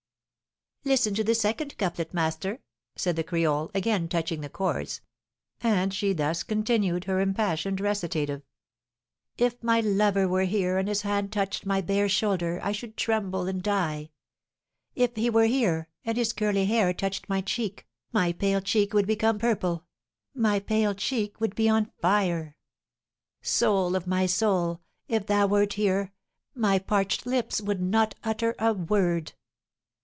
[0.83, 2.57] "Listen to the second couplet, master,"
[2.95, 4.99] said the creole, again touching the chords;
[5.61, 8.41] and she thus continued her impassioned recitative:
[9.37, 13.45] "If my lover were here, and his hand touched my bare shoulder, I should tremble
[13.45, 14.09] and die.
[14.95, 19.05] If he were here, and his curly hair touched my cheek, my pale cheek would
[19.05, 19.85] become purple
[20.33, 22.55] my pale cheek would be on fire.
[23.43, 26.11] Soul of my Soul, if thou wert here,
[26.55, 29.33] my parched lips would not utter a word.